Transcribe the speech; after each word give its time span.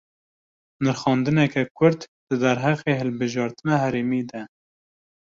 Nirxandineke 0.85 1.61
kurt, 1.77 2.01
di 2.27 2.35
derheqê 2.41 2.93
hilbijartina 2.99 3.75
herêmî 3.83 4.21
de 4.29 4.41